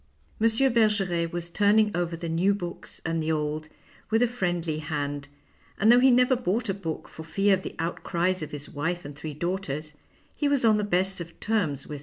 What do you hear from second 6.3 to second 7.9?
bought a book for fear of the